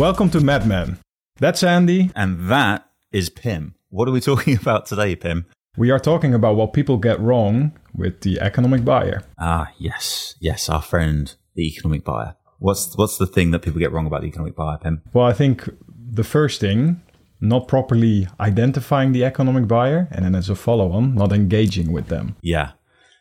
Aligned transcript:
Welcome 0.00 0.30
to 0.30 0.40
Med 0.40 0.66
Men. 0.66 0.98
That's 1.40 1.62
Andy. 1.62 2.10
And 2.16 2.48
that 2.48 2.86
is 3.12 3.28
Pim. 3.28 3.74
What 3.90 4.08
are 4.08 4.12
we 4.12 4.20
talking 4.30 4.56
about 4.56 4.86
today, 4.86 5.14
Pim? 5.14 5.44
We 5.76 5.90
are 5.90 5.98
talking 5.98 6.32
about 6.32 6.56
what 6.56 6.72
people 6.72 6.96
get 6.96 7.20
wrong 7.20 7.78
with 7.94 8.22
the 8.22 8.40
economic 8.40 8.82
buyer. 8.82 9.24
Ah, 9.38 9.70
yes. 9.76 10.36
Yes, 10.40 10.70
our 10.70 10.80
friend, 10.80 11.34
the 11.54 11.66
economic 11.68 12.02
buyer. 12.02 12.34
What's 12.60 12.96
what's 12.96 13.18
the 13.18 13.26
thing 13.26 13.50
that 13.50 13.60
people 13.60 13.78
get 13.78 13.92
wrong 13.92 14.06
about 14.06 14.22
the 14.22 14.28
economic 14.28 14.56
buyer, 14.56 14.78
Pim? 14.78 15.02
Well, 15.12 15.26
I 15.26 15.34
think 15.34 15.68
the 15.86 16.24
first 16.24 16.62
thing, 16.62 17.02
not 17.38 17.68
properly 17.68 18.26
identifying 18.40 19.12
the 19.12 19.26
economic 19.26 19.68
buyer, 19.68 20.08
and 20.12 20.24
then 20.24 20.34
as 20.34 20.48
a 20.48 20.54
follow 20.54 20.92
on, 20.92 21.14
not 21.14 21.30
engaging 21.30 21.92
with 21.92 22.06
them. 22.06 22.36
Yeah. 22.40 22.70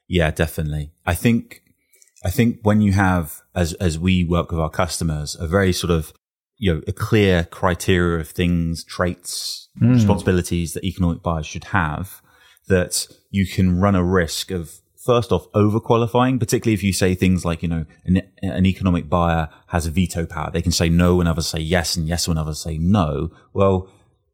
Yeah, 0.07 0.31
definitely. 0.31 0.93
I 1.05 1.13
think 1.13 1.61
I 2.23 2.29
think 2.29 2.59
when 2.63 2.79
you 2.79 2.93
have 2.93 3.41
as 3.53 3.73
as 3.73 3.99
we 3.99 4.23
work 4.23 4.49
with 4.49 4.61
our 4.61 4.69
customers, 4.69 5.35
a 5.35 5.45
very 5.45 5.73
sort 5.73 5.91
of 5.91 6.13
you 6.59 6.73
know, 6.73 6.81
a 6.87 6.91
clear 6.91 7.45
criteria 7.45 8.19
of 8.19 8.29
things, 8.29 8.83
traits, 8.83 9.69
mm. 9.81 9.93
responsibilities 9.93 10.73
that 10.73 10.83
economic 10.83 11.23
buyers 11.23 11.47
should 11.47 11.63
have, 11.65 12.21
that 12.67 13.07
you 13.31 13.47
can 13.47 13.79
run 13.79 13.95
a 13.95 14.03
risk 14.03 14.51
of 14.51 14.81
first 14.97 15.31
off 15.31 15.49
overqualifying, 15.53 16.37
particularly 16.37 16.73
if 16.73 16.83
you 16.83 16.91
say 16.91 17.15
things 17.15 17.45
like, 17.45 17.63
you 17.63 17.69
know, 17.69 17.85
an, 18.03 18.21
an, 18.41 18.65
economic 18.65 19.09
buyer 19.09 19.47
has 19.67 19.87
a 19.87 19.91
veto 19.91 20.25
power. 20.25 20.51
They 20.51 20.61
can 20.61 20.73
say 20.73 20.89
no 20.89 21.15
when 21.15 21.27
others 21.27 21.47
say 21.47 21.59
yes 21.59 21.95
and 21.95 22.07
yes 22.07 22.27
when 22.27 22.37
others 22.37 22.61
say 22.61 22.77
no. 22.77 23.31
Well, 23.53 23.89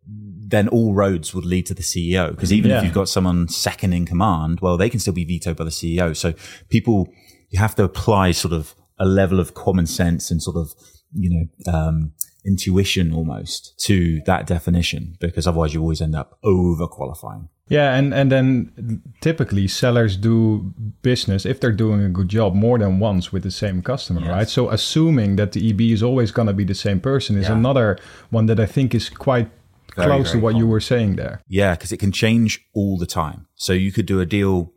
then 0.08 0.68
all 0.68 0.94
roads 0.94 1.34
would 1.34 1.46
lead 1.46 1.68
to 1.68 1.76
the 1.76 1.84
CEO. 1.84 2.32
Because 2.32 2.52
even 2.52 2.72
yeah. 2.72 2.80
if 2.80 2.84
you've 2.84 2.94
got 2.94 3.08
someone 3.08 3.48
second 3.48 3.94
in 3.94 4.06
command, 4.06 4.60
well, 4.60 4.78
they 4.78 4.90
can 4.90 5.00
still 5.00 5.14
be 5.14 5.24
vetoed 5.26 5.58
by 5.58 5.64
the 5.64 5.70
CEO. 5.70 6.16
So 6.16 6.34
people, 6.70 7.08
you 7.50 7.60
have 7.60 7.76
to 7.76 7.84
apply 7.84 8.32
sort 8.32 8.54
of 8.54 8.74
a 8.98 9.06
level 9.06 9.40
of 9.40 9.54
common 9.54 9.86
sense 9.86 10.32
and 10.32 10.42
sort 10.42 10.58
of 10.58 10.74
you 11.14 11.30
know, 11.30 11.74
um, 11.74 12.14
intuition 12.46 13.14
almost 13.14 13.74
to 13.80 14.22
that 14.26 14.46
definition 14.46 15.18
because 15.20 15.48
otherwise 15.48 15.74
you 15.74 15.82
always 15.82 16.02
end 16.02 16.16
up 16.16 16.38
over 16.44 16.88
qualifying. 16.88 17.50
Yeah, 17.68 17.96
and, 17.96 18.14
and 18.14 18.32
then 18.32 19.02
typically 19.22 19.68
sellers 19.68 20.18
do 20.18 20.72
business 21.02 21.48
if 21.48 21.60
they're 21.60 21.72
doing 21.72 22.04
a 22.04 22.10
good 22.10 22.30
job 22.30 22.54
more 22.54 22.78
than 22.78 23.00
once 23.00 23.32
with 23.32 23.42
the 23.42 23.50
same 23.50 23.82
customer, 23.82 24.22
yes. 24.22 24.30
right? 24.30 24.50
So 24.50 24.70
assuming 24.70 25.36
that 25.38 25.54
the 25.54 25.70
EB 25.72 25.82
is 25.82 26.04
always 26.04 26.30
going 26.30 26.48
to 26.48 26.54
be 26.54 26.64
the 26.64 26.76
same 26.76 27.00
person 27.00 27.38
is 27.38 27.50
yeah. 27.50 27.56
another 27.56 27.98
one 28.30 28.46
that 28.46 28.60
I 28.60 28.68
think 28.68 28.94
is 28.94 29.10
quite 29.10 29.50
very, 29.96 30.08
close 30.08 30.28
very 30.28 30.40
to 30.40 30.44
what 30.44 30.52
common. 30.52 30.66
you 30.66 30.68
were 30.68 30.80
saying 30.80 31.16
there. 31.16 31.42
Yeah, 31.48 31.74
because 31.74 31.92
it 31.92 31.98
can 31.98 32.12
change 32.12 32.62
all 32.76 33.00
the 33.00 33.08
time. 33.08 33.48
So 33.56 33.74
you 33.74 33.92
could 33.92 34.06
do 34.06 34.20
a 34.20 34.28
deal 34.28 34.72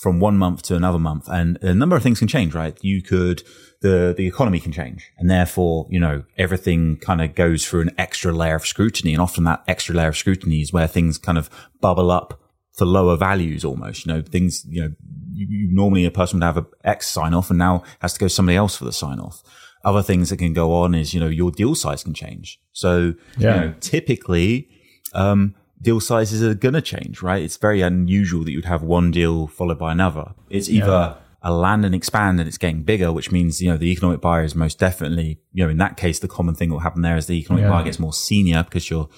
from 0.00 0.18
one 0.18 0.38
month 0.38 0.62
to 0.62 0.74
another 0.74 0.98
month 0.98 1.28
and 1.28 1.58
a 1.60 1.74
number 1.74 1.94
of 1.94 2.02
things 2.02 2.20
can 2.20 2.26
change, 2.26 2.54
right? 2.54 2.78
You 2.80 3.02
could, 3.02 3.42
the, 3.82 4.14
the 4.16 4.26
economy 4.26 4.58
can 4.58 4.72
change 4.72 5.12
and 5.18 5.28
therefore, 5.28 5.86
you 5.90 6.00
know, 6.00 6.24
everything 6.38 6.96
kind 6.96 7.20
of 7.20 7.34
goes 7.34 7.66
through 7.66 7.82
an 7.82 7.90
extra 7.98 8.32
layer 8.32 8.54
of 8.54 8.66
scrutiny. 8.66 9.12
And 9.12 9.20
often 9.20 9.44
that 9.44 9.62
extra 9.68 9.94
layer 9.94 10.08
of 10.08 10.16
scrutiny 10.16 10.62
is 10.62 10.72
where 10.72 10.86
things 10.86 11.18
kind 11.18 11.36
of 11.36 11.50
bubble 11.82 12.10
up 12.10 12.40
for 12.72 12.86
lower 12.86 13.14
values 13.14 13.62
almost, 13.62 14.06
you 14.06 14.14
know, 14.14 14.22
things, 14.22 14.64
you 14.66 14.80
know, 14.80 14.94
you, 15.32 15.46
you 15.50 15.68
normally 15.70 16.06
a 16.06 16.10
person 16.10 16.38
would 16.40 16.46
have 16.46 16.56
a 16.56 16.66
X 16.82 17.06
sign 17.06 17.34
off 17.34 17.50
and 17.50 17.58
now 17.58 17.82
has 17.98 18.14
to 18.14 18.20
go 18.20 18.26
somebody 18.26 18.56
else 18.56 18.76
for 18.76 18.86
the 18.86 18.94
sign 18.94 19.20
off. 19.20 19.42
Other 19.84 20.02
things 20.02 20.30
that 20.30 20.38
can 20.38 20.54
go 20.54 20.72
on 20.76 20.94
is, 20.94 21.12
you 21.12 21.20
know, 21.20 21.28
your 21.28 21.50
deal 21.50 21.74
size 21.74 22.04
can 22.04 22.14
change. 22.14 22.58
So, 22.72 23.12
yeah. 23.36 23.54
you 23.54 23.60
know, 23.60 23.74
typically, 23.80 24.70
um, 25.12 25.56
deal 25.82 26.00
sizes 26.00 26.42
are 26.42 26.54
going 26.54 26.74
to 26.74 26.82
change, 26.82 27.22
right? 27.22 27.42
It's 27.42 27.56
very 27.56 27.80
unusual 27.80 28.44
that 28.44 28.52
you'd 28.52 28.66
have 28.66 28.82
one 28.82 29.10
deal 29.10 29.46
followed 29.46 29.78
by 29.78 29.92
another. 29.92 30.34
It's 30.48 30.68
either 30.68 30.86
yeah. 30.86 31.14
a 31.42 31.52
land 31.52 31.84
and 31.84 31.94
expand 31.94 32.38
and 32.38 32.48
it's 32.48 32.58
getting 32.58 32.82
bigger, 32.82 33.12
which 33.12 33.32
means, 33.32 33.60
you 33.62 33.70
know, 33.70 33.76
the 33.76 33.90
economic 33.90 34.20
buyer 34.20 34.44
is 34.44 34.54
most 34.54 34.78
definitely, 34.78 35.40
you 35.52 35.64
know, 35.64 35.70
in 35.70 35.78
that 35.78 35.96
case, 35.96 36.18
the 36.18 36.28
common 36.28 36.54
thing 36.54 36.68
that 36.68 36.74
will 36.74 36.80
happen 36.80 37.02
there 37.02 37.16
is 37.16 37.26
the 37.26 37.38
economic 37.38 37.64
yeah. 37.64 37.70
buyer 37.70 37.84
gets 37.84 37.98
more 37.98 38.12
senior 38.12 38.62
because 38.62 38.90
you're 38.90 39.08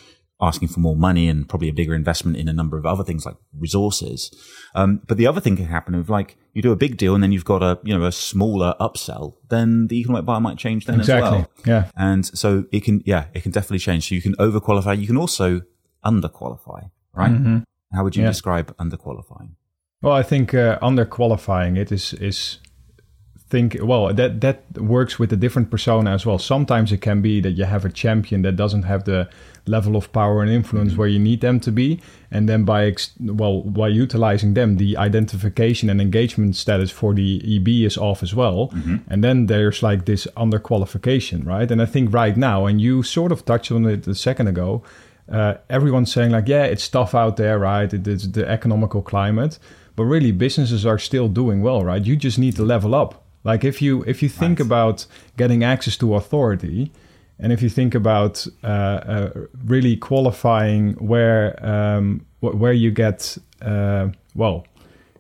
asking 0.40 0.66
for 0.66 0.80
more 0.80 0.96
money 0.96 1.28
and 1.28 1.48
probably 1.48 1.68
a 1.68 1.72
bigger 1.72 1.94
investment 1.94 2.36
in 2.36 2.48
a 2.48 2.52
number 2.52 2.76
of 2.76 2.84
other 2.84 3.04
things 3.04 3.24
like 3.24 3.36
resources. 3.56 4.30
Um, 4.74 5.00
but 5.06 5.16
the 5.16 5.26
other 5.26 5.40
thing 5.40 5.56
can 5.56 5.66
happen 5.66 5.94
if 5.94 6.08
like 6.08 6.36
you 6.52 6.62
do 6.62 6.72
a 6.72 6.76
big 6.76 6.96
deal 6.96 7.14
and 7.14 7.22
then 7.22 7.30
you've 7.30 7.44
got 7.44 7.62
a, 7.62 7.78
you 7.84 7.96
know, 7.96 8.04
a 8.04 8.12
smaller 8.12 8.74
upsell, 8.80 9.34
then 9.50 9.86
the 9.86 10.00
economic 10.00 10.24
buyer 10.24 10.40
might 10.40 10.58
change 10.58 10.86
then 10.86 10.98
exactly. 10.98 11.26
as 11.26 11.32
well. 11.32 11.50
Yeah. 11.64 11.90
And 11.96 12.26
so 12.26 12.64
it 12.72 12.82
can, 12.82 13.02
yeah, 13.06 13.26
it 13.34 13.42
can 13.42 13.52
definitely 13.52 13.78
change. 13.78 14.08
So 14.08 14.16
you 14.16 14.22
can 14.22 14.34
overqualify. 14.36 14.98
You 14.98 15.06
can 15.06 15.16
also 15.16 15.62
underqualify, 16.04 16.90
right? 17.14 17.32
Mm-hmm. 17.32 17.58
How 17.94 18.04
would 18.04 18.16
you 18.16 18.22
yeah. 18.22 18.30
describe 18.30 18.76
underqualifying? 18.76 19.50
Well, 20.00 20.14
I 20.14 20.22
think 20.22 20.54
uh, 20.54 20.78
underqualifying 20.80 21.78
it 21.78 21.92
is 21.92 22.12
is 22.14 22.58
think 23.52 23.76
well 23.82 24.14
that 24.14 24.40
that 24.40 24.58
works 24.78 25.18
with 25.18 25.30
a 25.32 25.36
different 25.36 25.70
persona 25.70 26.10
as 26.10 26.24
well. 26.26 26.38
Sometimes 26.38 26.90
it 26.90 27.02
can 27.08 27.20
be 27.20 27.40
that 27.42 27.52
you 27.58 27.66
have 27.66 27.84
a 27.84 27.90
champion 27.90 28.42
that 28.42 28.56
doesn't 28.56 28.84
have 28.84 29.04
the 29.04 29.28
level 29.66 29.94
of 29.94 30.10
power 30.12 30.42
and 30.42 30.50
influence 30.50 30.92
mm-hmm. 30.92 31.00
where 31.00 31.08
you 31.14 31.18
need 31.18 31.40
them 31.40 31.60
to 31.60 31.70
be, 31.70 32.00
and 32.30 32.48
then 32.48 32.64
by 32.64 32.86
ex- 32.86 33.12
well 33.20 33.60
by 33.62 33.88
utilizing 33.88 34.54
them, 34.54 34.78
the 34.78 34.96
identification 34.96 35.90
and 35.90 36.00
engagement 36.00 36.56
status 36.56 36.90
for 36.90 37.14
the 37.14 37.30
EB 37.56 37.68
is 37.90 37.96
off 37.98 38.22
as 38.22 38.34
well, 38.34 38.58
mm-hmm. 38.68 38.96
and 39.10 39.22
then 39.22 39.46
there's 39.46 39.82
like 39.82 40.06
this 40.06 40.26
underqualification, 40.36 41.46
right? 41.46 41.70
And 41.70 41.80
I 41.82 41.86
think 41.86 42.14
right 42.14 42.36
now, 42.36 42.66
and 42.66 42.80
you 42.80 43.02
sort 43.02 43.32
of 43.32 43.44
touched 43.44 43.70
on 43.70 43.84
it 43.86 44.06
a 44.06 44.14
second 44.14 44.48
ago 44.48 44.82
uh, 45.30 45.54
everyone's 45.68 46.12
saying 46.12 46.30
like, 46.30 46.48
yeah, 46.48 46.64
it's 46.64 46.88
tough 46.88 47.14
out 47.14 47.36
there, 47.36 47.58
right? 47.58 47.92
It 47.92 48.06
is 48.06 48.32
the 48.32 48.48
economical 48.48 49.02
climate, 49.02 49.58
but 49.96 50.04
really 50.04 50.32
businesses 50.32 50.84
are 50.84 50.98
still 50.98 51.28
doing 51.28 51.62
well, 51.62 51.84
right? 51.84 52.04
You 52.04 52.16
just 52.16 52.38
need 52.38 52.56
to 52.56 52.64
level 52.64 52.94
up. 52.94 53.24
Like 53.44 53.64
if 53.64 53.82
you 53.82 54.04
if 54.04 54.22
you 54.22 54.28
think 54.28 54.58
right. 54.58 54.66
about 54.66 55.06
getting 55.36 55.64
access 55.64 55.96
to 55.98 56.14
authority, 56.14 56.92
and 57.38 57.52
if 57.52 57.60
you 57.60 57.68
think 57.68 57.94
about 57.94 58.46
uh, 58.62 58.66
uh, 58.66 59.30
really 59.64 59.96
qualifying 59.96 60.92
where 60.94 61.58
um, 61.64 62.24
where 62.40 62.72
you 62.72 62.90
get 62.90 63.36
uh, 63.60 64.08
well 64.34 64.64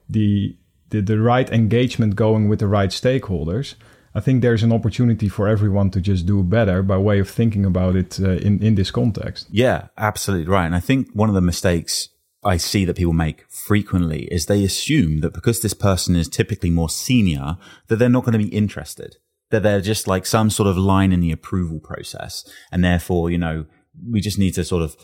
the, 0.08 0.54
the 0.90 1.00
the 1.00 1.20
right 1.20 1.50
engagement 1.50 2.14
going 2.14 2.48
with 2.48 2.60
the 2.60 2.68
right 2.68 2.90
stakeholders, 2.90 3.74
I 4.14 4.20
think 4.20 4.42
there's 4.42 4.62
an 4.62 4.72
opportunity 4.72 5.28
for 5.28 5.48
everyone 5.48 5.90
to 5.90 6.00
just 6.00 6.26
do 6.26 6.42
better 6.42 6.82
by 6.82 6.98
way 6.98 7.18
of 7.18 7.30
thinking 7.30 7.64
about 7.64 7.96
it 7.96 8.20
uh, 8.20 8.32
in 8.32 8.62
in 8.62 8.74
this 8.74 8.90
context. 8.90 9.48
Yeah, 9.50 9.88
absolutely 9.96 10.48
right. 10.52 10.66
And 10.66 10.74
I 10.74 10.80
think 10.80 11.08
one 11.12 11.28
of 11.28 11.34
the 11.34 11.40
mistakes 11.40 12.08
I 12.44 12.56
see 12.56 12.84
that 12.84 12.96
people 12.96 13.12
make 13.12 13.44
frequently 13.48 14.24
is 14.24 14.46
they 14.46 14.64
assume 14.64 15.20
that 15.20 15.32
because 15.32 15.60
this 15.60 15.74
person 15.74 16.16
is 16.16 16.28
typically 16.28 16.70
more 16.70 16.88
senior, 16.90 17.56
that 17.86 17.96
they're 17.96 18.08
not 18.08 18.24
going 18.24 18.32
to 18.32 18.38
be 18.38 18.54
interested. 18.54 19.16
That 19.50 19.62
they're 19.62 19.80
just 19.80 20.08
like 20.08 20.26
some 20.26 20.50
sort 20.50 20.68
of 20.68 20.76
line 20.76 21.12
in 21.12 21.20
the 21.20 21.30
approval 21.30 21.78
process. 21.78 22.44
And 22.72 22.82
therefore, 22.82 23.30
you 23.30 23.38
know, 23.38 23.66
we 24.10 24.20
just 24.20 24.38
need 24.38 24.54
to 24.54 24.64
sort 24.64 24.82
of 24.82 24.96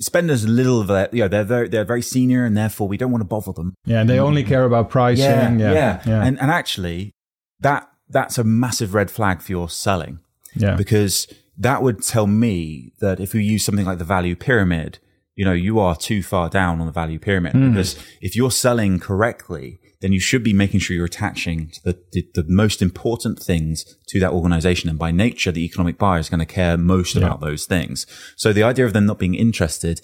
spend 0.00 0.30
as 0.30 0.46
little 0.46 0.80
of 0.80 0.88
that. 0.88 1.14
You 1.14 1.22
know, 1.22 1.28
they're 1.28 1.44
very, 1.44 1.68
they're 1.68 1.84
very 1.84 2.02
senior 2.02 2.44
and 2.44 2.56
therefore 2.56 2.88
we 2.88 2.96
don't 2.96 3.12
want 3.12 3.22
to 3.22 3.28
bother 3.28 3.52
them. 3.52 3.74
Yeah. 3.86 4.00
And 4.00 4.10
they 4.10 4.18
only 4.18 4.42
care 4.42 4.64
about 4.64 4.90
pricing. 4.90 5.24
Yeah. 5.24 5.50
Yeah. 5.56 5.72
yeah. 5.72 6.02
yeah. 6.04 6.24
And, 6.24 6.40
and 6.40 6.50
actually 6.50 7.12
that 7.60 7.88
that's 8.12 8.38
a 8.38 8.44
massive 8.44 8.94
red 8.94 9.10
flag 9.10 9.42
for 9.42 9.52
your 9.52 9.68
selling. 9.68 10.20
Yeah. 10.54 10.76
Because 10.76 11.26
that 11.58 11.82
would 11.82 12.02
tell 12.02 12.26
me 12.26 12.92
that 13.00 13.20
if 13.20 13.34
you 13.34 13.40
use 13.40 13.64
something 13.64 13.86
like 13.86 13.98
the 13.98 14.04
value 14.04 14.36
pyramid, 14.36 14.98
you 15.34 15.44
know, 15.44 15.52
you 15.52 15.80
are 15.80 15.96
too 15.96 16.22
far 16.22 16.48
down 16.48 16.80
on 16.80 16.86
the 16.86 16.92
value 16.92 17.18
pyramid. 17.18 17.54
Mm. 17.54 17.72
Because 17.72 17.96
if 18.20 18.36
you're 18.36 18.50
selling 18.50 19.00
correctly, 19.00 19.80
then 20.00 20.12
you 20.12 20.20
should 20.20 20.42
be 20.42 20.52
making 20.52 20.80
sure 20.80 20.96
you're 20.96 21.06
attaching 21.06 21.68
to 21.70 21.84
the, 21.84 21.98
the, 22.12 22.26
the, 22.34 22.44
most 22.48 22.82
important 22.82 23.38
things 23.38 23.96
to 24.08 24.18
that 24.18 24.32
organization. 24.32 24.90
And 24.90 24.98
by 24.98 25.12
nature, 25.12 25.52
the 25.52 25.64
economic 25.64 25.96
buyer 25.96 26.18
is 26.18 26.28
going 26.28 26.40
to 26.40 26.46
care 26.46 26.76
most 26.76 27.14
yeah. 27.14 27.24
about 27.24 27.40
those 27.40 27.66
things. 27.66 28.04
So 28.36 28.52
the 28.52 28.64
idea 28.64 28.84
of 28.84 28.92
them 28.92 29.06
not 29.06 29.20
being 29.20 29.34
interested, 29.34 30.00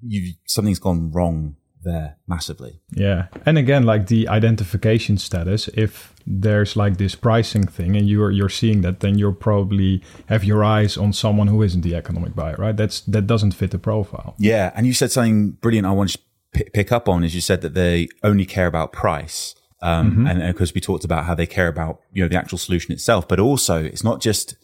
you, 0.00 0.34
something's 0.46 0.78
gone 0.78 1.10
wrong 1.10 1.56
there 1.82 2.16
massively. 2.26 2.80
Yeah. 2.92 3.28
And 3.46 3.58
again, 3.58 3.84
like 3.84 4.06
the 4.06 4.28
identification 4.28 5.18
status, 5.18 5.68
if 5.74 6.14
there's 6.26 6.76
like 6.76 6.98
this 6.98 7.14
pricing 7.14 7.66
thing 7.66 7.96
and 7.96 8.08
you're 8.08 8.30
you're 8.30 8.48
seeing 8.48 8.82
that, 8.82 9.00
then 9.00 9.18
you're 9.18 9.32
probably 9.32 10.02
have 10.26 10.44
your 10.44 10.62
eyes 10.62 10.96
on 10.96 11.12
someone 11.12 11.48
who 11.48 11.62
isn't 11.62 11.82
the 11.82 11.94
economic 11.94 12.34
buyer, 12.34 12.56
right? 12.58 12.76
That's 12.76 13.00
that 13.02 13.26
doesn't 13.26 13.52
fit 13.52 13.70
the 13.70 13.78
profile. 13.78 14.34
Yeah. 14.38 14.72
And 14.74 14.86
you 14.86 14.92
said 14.92 15.10
something 15.10 15.52
brilliant 15.52 15.86
I 15.86 15.92
want 15.92 16.10
to 16.10 16.18
pick 16.52 16.92
up 16.92 17.08
on 17.08 17.24
is 17.24 17.34
you 17.34 17.40
said 17.40 17.60
that 17.62 17.74
they 17.74 18.08
only 18.22 18.46
care 18.46 18.66
about 18.66 18.92
price. 18.92 19.54
Um, 19.82 20.10
mm-hmm. 20.10 20.26
and 20.26 20.52
because 20.52 20.74
we 20.74 20.80
talked 20.80 21.04
about 21.04 21.24
how 21.24 21.34
they 21.34 21.46
care 21.46 21.68
about, 21.68 22.00
you 22.12 22.22
know, 22.22 22.28
the 22.28 22.36
actual 22.36 22.58
solution 22.58 22.92
itself, 22.92 23.26
but 23.26 23.40
also 23.40 23.82
it's 23.82 24.04
not 24.04 24.20
just 24.20 24.56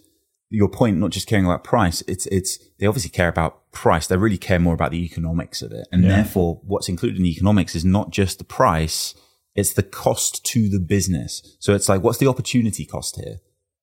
your 0.51 0.69
point, 0.69 0.99
not 0.99 1.11
just 1.11 1.27
caring 1.27 1.47
about 1.47 1.65
price, 1.65 2.03
it's, 2.07 2.27
it's, 2.27 2.59
they 2.79 2.87
obviously 2.87 3.11
care 3.11 3.29
about 3.29 3.63
price. 3.77 4.07
They 4.07 4.17
really 4.17 4.39
care 4.39 4.59
more 4.59 4.75
about 4.75 4.91
the 4.91 5.05
economics 5.05 5.63
of 5.63 5.73
it. 5.73 5.87
And 5.93 6.03
yeah. 6.03 6.17
therefore, 6.17 6.61
what's 6.65 6.89
included 6.89 7.19
in 7.19 7.25
the 7.25 7.31
economics 7.31 7.75
is 7.75 7.85
not 7.85 8.11
just 8.11 8.39
the 8.39 8.45
price, 8.45 9.15
it's 9.55 9.73
the 9.73 9.83
cost 9.83 10.45
to 10.47 10.69
the 10.69 10.81
business. 10.81 11.57
So 11.61 11.75
it's 11.75 11.89
like, 11.89 12.03
what's 12.03 12.19
the 12.19 12.27
opportunity 12.27 12.85
cost 12.85 13.17
here? 13.17 13.37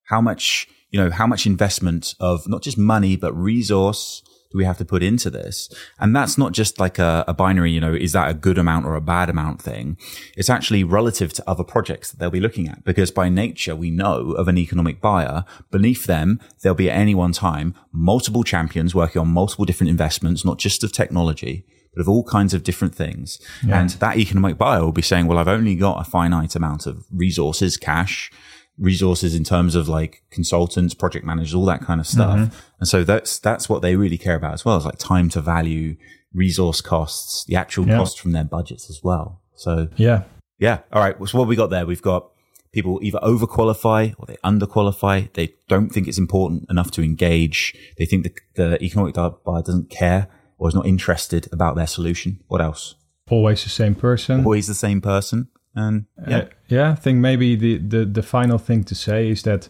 How 0.06 0.22
much, 0.22 0.68
you 0.90 1.00
know, 1.00 1.10
how 1.10 1.28
much 1.28 1.46
investment 1.46 2.16
of 2.20 2.48
not 2.48 2.62
just 2.62 2.78
money, 2.78 3.16
but 3.16 3.34
resource, 3.34 4.24
do 4.54 4.58
we 4.58 4.66
have 4.66 4.78
to 4.78 4.86
put 4.86 5.02
into 5.02 5.32
this? 5.32 5.68
And 6.00 6.16
that's 6.16 6.38
not 6.38 6.52
just 6.52 6.80
like 6.80 7.00
a, 7.00 7.26
a, 7.28 7.34
binary, 7.34 7.72
you 7.72 7.82
know, 7.82 7.94
is 7.94 8.12
that 8.12 8.30
a 8.30 8.36
good 8.36 8.60
amount 8.60 8.86
or 8.86 8.96
a 8.96 9.02
bad 9.02 9.30
amount 9.30 9.62
thing? 9.62 9.98
It's 10.38 10.50
actually 10.50 10.84
relative 10.84 11.34
to 11.34 11.50
other 11.50 11.64
projects 11.64 12.12
that 12.12 12.20
they'll 12.20 12.30
be 12.30 12.40
looking 12.40 12.70
at 12.70 12.84
because 12.84 13.10
by 13.10 13.30
nature, 13.30 13.76
we 13.76 13.90
know 13.90 14.34
of 14.34 14.48
an 14.48 14.60
economic 14.60 15.02
buyer. 15.02 15.44
Beneath 15.72 16.06
them, 16.06 16.40
there'll 16.62 16.76
be 16.76 16.90
at 16.90 16.98
any 16.98 17.16
one 17.16 17.32
time 17.32 17.74
multiple 17.92 18.44
champions 18.44 18.94
working 18.94 19.20
on 19.20 19.28
multiple 19.28 19.66
different 19.66 19.90
investments, 19.90 20.46
not 20.46 20.60
just 20.60 20.84
of 20.84 20.94
technology, 20.94 21.66
but 21.96 22.02
of 22.02 22.08
all 22.08 22.24
kinds 22.24 22.54
of 22.54 22.64
different 22.64 22.94
things. 22.94 23.40
Yeah. 23.66 23.82
And 23.82 23.90
that 23.90 24.18
economic 24.18 24.60
buyer 24.60 24.82
will 24.86 24.92
be 24.92 25.02
saying, 25.02 25.26
well, 25.26 25.40
I've 25.40 25.48
only 25.48 25.76
got 25.76 26.00
a 26.00 26.10
finite 26.10 26.56
amount 26.56 26.86
of 26.86 27.06
resources, 27.12 27.76
cash, 27.76 28.32
resources 28.78 29.36
in 29.36 29.44
terms 29.44 29.76
of 29.76 29.88
like 29.88 30.24
consultants, 30.32 30.94
project 30.94 31.26
managers, 31.26 31.54
all 31.54 31.66
that 31.66 31.82
kind 31.82 32.00
of 32.00 32.08
stuff. 32.08 32.40
Mm-hmm. 32.40 32.56
And 32.80 32.88
so 32.88 33.04
that's, 33.04 33.40
that's 33.40 33.70
what 33.70 33.82
they 33.82 33.96
really 33.96 34.18
care 34.18 34.36
about 34.36 34.54
as 34.54 34.66
well. 34.66 34.78
It's 34.78 34.86
like 34.86 34.98
time 34.98 35.30
to 35.30 35.42
value, 35.42 35.96
resource 36.34 36.82
costs, 36.82 37.46
the 37.46 37.56
actual 37.56 37.88
yeah. 37.88 37.98
cost 37.98 38.20
from 38.20 38.32
their 38.32 38.44
budgets 38.44 38.90
as 38.90 39.02
well. 39.04 39.42
So 39.56 39.90
yeah. 39.96 40.24
Yeah. 40.60 40.80
All 40.92 41.02
right. 41.02 41.16
So 41.28 41.38
what 41.38 41.48
we 41.48 41.56
got 41.56 41.70
there? 41.70 41.86
We've 41.86 42.02
got 42.02 42.30
people 42.72 43.00
either 43.04 43.20
overqualify 43.20 44.16
or 44.18 44.26
they 44.26 44.38
underqualify. 44.44 45.32
They 45.34 45.54
don't 45.68 45.90
think 45.90 46.08
it's 46.08 46.18
important 46.18 46.66
enough 46.70 46.90
to 46.92 47.04
engage. 47.04 47.76
They 47.98 48.06
think 48.06 48.24
the, 48.24 48.34
the 48.56 48.84
economic 48.84 49.14
buyer 49.14 49.62
doesn't 49.62 49.90
care 49.90 50.28
or 50.58 50.68
is 50.68 50.76
not 50.76 50.86
interested 50.86 51.48
about 51.52 51.76
their 51.76 51.88
solution. 51.88 52.40
What 52.48 52.62
else? 52.62 52.96
Always 53.30 53.64
the 53.64 53.70
same 53.70 53.96
person. 53.96 54.40
Always 54.40 54.68
the 54.68 54.74
same 54.74 55.02
person. 55.02 55.48
And 55.76 56.06
yeah, 56.28 56.38
uh, 56.38 56.46
yeah. 56.68 56.92
I 56.92 56.96
think 56.96 57.20
maybe 57.20 57.56
the, 57.56 57.78
the 57.78 58.06
the 58.06 58.24
final 58.24 58.58
thing 58.58 58.84
to 58.86 58.96
say 58.96 59.30
is 59.30 59.44
that 59.44 59.70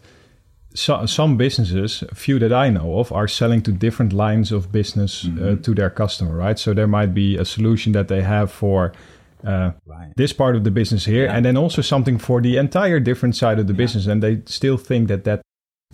so, 0.76 1.06
some 1.06 1.38
businesses, 1.38 2.04
a 2.10 2.16
few 2.16 2.40
that 2.40 2.52
I 2.52 2.70
know 2.70 3.00
of, 3.00 3.12
are 3.12 3.28
selling 3.28 3.62
to 3.64 3.72
different 3.72 4.12
lines 4.12 4.52
of 4.52 4.72
business 4.72 5.24
uh, 5.24 5.28
mm-hmm. 5.28 5.54
uh, 5.54 5.56
to 5.62 5.74
their 5.74 5.90
customer, 5.90 6.36
right? 6.36 6.58
So 6.58 6.74
there 6.74 6.88
might 6.88 7.14
be 7.14 7.38
a 7.38 7.46
solution 7.46 7.92
that 7.94 8.08
they 8.08 8.22
have 8.24 8.52
for 8.52 8.92
uh, 9.46 9.72
right. 9.86 10.14
this 10.16 10.34
part 10.34 10.56
of 10.56 10.64
the 10.64 10.72
business 10.72 11.06
here, 11.06 11.26
yeah. 11.26 11.36
and 11.36 11.46
then 11.46 11.58
also 11.58 11.82
something 11.82 12.18
for 12.18 12.42
the 12.42 12.58
entire 12.58 13.00
different 13.00 13.36
side 13.36 13.60
of 13.60 13.68
the 13.68 13.74
yeah. 13.74 13.78
business, 13.78 14.08
and 14.08 14.24
they 14.24 14.42
still 14.46 14.78
think 14.78 15.08
that 15.10 15.24
that 15.26 15.42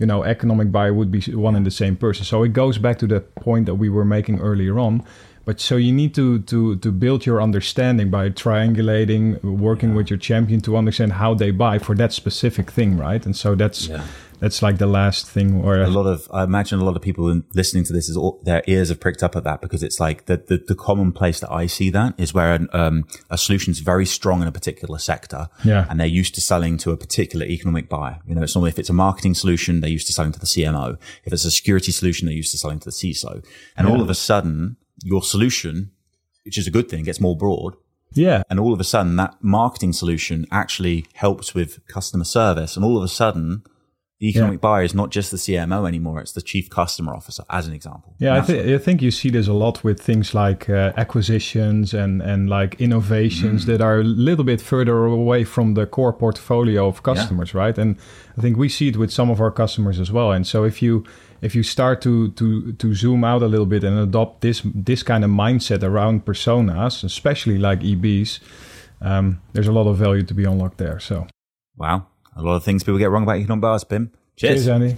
you 0.00 0.06
know 0.06 0.24
economic 0.24 0.72
buyer 0.72 0.92
would 0.92 1.12
be 1.12 1.20
one 1.32 1.54
and 1.54 1.64
the 1.64 1.70
same 1.70 1.94
person. 1.96 2.24
So 2.24 2.42
it 2.42 2.52
goes 2.52 2.78
back 2.78 2.98
to 2.98 3.06
the 3.06 3.20
point 3.20 3.66
that 3.66 3.76
we 3.76 3.88
were 3.88 4.04
making 4.04 4.40
earlier 4.40 4.78
on 4.78 5.04
but 5.44 5.60
so 5.60 5.76
you 5.76 5.92
need 5.92 6.14
to 6.14 6.40
to 6.40 6.76
to 6.76 6.92
build 6.92 7.26
your 7.26 7.40
understanding 7.42 8.10
by 8.10 8.30
triangulating, 8.30 9.42
working 9.42 9.90
yeah. 9.90 9.96
with 9.96 10.10
your 10.10 10.18
champion 10.18 10.60
to 10.60 10.76
understand 10.76 11.14
how 11.14 11.34
they 11.34 11.50
buy 11.50 11.78
for 11.78 11.94
that 11.96 12.12
specific 12.12 12.70
thing, 12.70 12.96
right? 12.96 13.24
And 13.24 13.34
so 13.34 13.54
that's 13.54 13.88
yeah. 13.88 14.04
That's 14.40 14.62
like 14.62 14.78
the 14.78 14.86
last 14.86 15.28
thing. 15.28 15.62
Or 15.62 15.78
a 15.80 15.88
lot 15.88 16.06
of 16.06 16.28
I 16.32 16.42
imagine 16.44 16.80
a 16.80 16.84
lot 16.84 16.96
of 16.96 17.02
people 17.02 17.42
listening 17.54 17.84
to 17.84 17.92
this 17.92 18.08
is 18.08 18.16
all, 18.16 18.40
their 18.44 18.62
ears 18.66 18.88
have 18.88 18.98
pricked 18.98 19.22
up 19.22 19.36
at 19.36 19.44
that 19.44 19.60
because 19.60 19.82
it's 19.82 20.00
like 20.00 20.26
the 20.26 20.38
the, 20.38 20.64
the 20.66 20.74
common 20.74 21.12
place 21.12 21.40
that 21.40 21.52
I 21.52 21.66
see 21.66 21.90
that 21.90 22.14
is 22.18 22.34
where 22.34 22.54
an, 22.54 22.68
um, 22.72 23.06
a 23.28 23.38
solution's 23.38 23.78
very 23.80 24.06
strong 24.06 24.42
in 24.42 24.48
a 24.48 24.52
particular 24.52 24.98
sector, 24.98 25.48
yeah, 25.64 25.86
and 25.88 26.00
they're 26.00 26.06
used 26.06 26.34
to 26.36 26.40
selling 26.40 26.78
to 26.78 26.90
a 26.90 26.96
particular 26.96 27.46
economic 27.46 27.88
buyer. 27.88 28.18
You 28.26 28.34
know, 28.34 28.42
it's 28.42 28.54
normally 28.54 28.70
if 28.70 28.78
it's 28.78 28.90
a 28.90 28.94
marketing 28.94 29.34
solution, 29.34 29.80
they're 29.80 29.90
used 29.90 30.06
to 30.08 30.12
selling 30.12 30.32
to 30.32 30.40
the 30.40 30.46
CMO. 30.46 30.98
If 31.24 31.32
it's 31.32 31.44
a 31.44 31.50
security 31.50 31.92
solution, 31.92 32.26
they're 32.26 32.34
used 32.34 32.52
to 32.52 32.58
selling 32.58 32.80
to 32.80 32.86
the 32.86 32.92
CISO, 32.92 33.44
and 33.76 33.86
yeah. 33.86 33.94
all 33.94 34.00
of 34.00 34.10
a 34.10 34.14
sudden 34.14 34.76
your 35.02 35.22
solution, 35.22 35.92
which 36.44 36.58
is 36.58 36.66
a 36.66 36.70
good 36.70 36.88
thing, 36.88 37.04
gets 37.04 37.20
more 37.20 37.36
broad. 37.36 37.76
Yeah. 38.12 38.42
And 38.50 38.58
all 38.58 38.72
of 38.72 38.80
a 38.80 38.84
sudden 38.84 39.16
that 39.16 39.36
marketing 39.40 39.92
solution 39.92 40.46
actually 40.50 41.06
helps 41.14 41.54
with 41.54 41.86
customer 41.86 42.24
service. 42.24 42.76
And 42.76 42.84
all 42.84 42.96
of 42.96 43.04
a 43.04 43.08
sudden 43.08 43.62
the 44.20 44.28
economic 44.28 44.58
yeah. 44.58 44.68
buyer 44.68 44.82
is 44.82 44.94
not 44.94 45.10
just 45.10 45.30
the 45.30 45.38
CMO 45.38 45.88
anymore; 45.88 46.20
it's 46.20 46.32
the 46.32 46.42
chief 46.42 46.68
customer 46.68 47.14
officer, 47.14 47.42
as 47.48 47.66
an 47.66 47.72
example. 47.72 48.14
Yeah, 48.18 48.36
I, 48.36 48.40
th- 48.42 48.74
I, 48.74 48.78
think 48.78 49.00
you 49.00 49.10
see 49.10 49.30
this 49.30 49.48
a 49.48 49.54
lot 49.54 49.82
with 49.82 49.98
things 49.98 50.34
like 50.34 50.68
uh, 50.68 50.92
acquisitions 50.98 51.94
and 51.94 52.20
and 52.20 52.50
like 52.50 52.78
innovations 52.78 53.64
mm. 53.64 53.66
that 53.68 53.80
are 53.80 54.00
a 54.00 54.04
little 54.04 54.44
bit 54.44 54.60
further 54.60 55.06
away 55.06 55.44
from 55.44 55.72
the 55.72 55.86
core 55.86 56.12
portfolio 56.12 56.86
of 56.86 57.02
customers, 57.02 57.54
yeah. 57.54 57.60
right? 57.60 57.78
And 57.78 57.96
I 58.36 58.42
think 58.42 58.58
we 58.58 58.68
see 58.68 58.88
it 58.88 58.98
with 58.98 59.10
some 59.10 59.30
of 59.30 59.40
our 59.40 59.50
customers 59.50 59.98
as 59.98 60.12
well. 60.12 60.32
And 60.32 60.46
so 60.46 60.64
if 60.64 60.82
you 60.82 61.04
if 61.40 61.54
you 61.54 61.62
start 61.62 62.02
to 62.02 62.30
to 62.32 62.72
to 62.72 62.94
zoom 62.94 63.24
out 63.24 63.42
a 63.42 63.46
little 63.46 63.66
bit 63.66 63.84
and 63.84 63.98
adopt 63.98 64.42
this 64.42 64.60
this 64.74 65.02
kind 65.02 65.24
of 65.24 65.30
mindset 65.30 65.82
around 65.82 66.26
personas, 66.26 67.02
especially 67.04 67.56
like 67.56 67.80
EBs, 67.80 68.40
um, 69.00 69.40
there's 69.54 69.68
a 69.68 69.72
lot 69.72 69.86
of 69.86 69.96
value 69.96 70.24
to 70.24 70.34
be 70.34 70.44
unlocked 70.44 70.76
there. 70.76 71.00
So, 71.00 71.26
wow, 71.78 72.06
a 72.40 72.46
lot 72.46 72.56
of 72.56 72.64
things 72.64 72.82
people 72.82 72.98
get 72.98 73.10
wrong 73.10 73.22
about 73.22 73.36
economic 73.36 73.62
buyers, 73.62 73.84
Pim. 73.84 74.10
Cheers, 74.36 74.64
Cheers 74.64 74.68
Andy. 74.68 74.96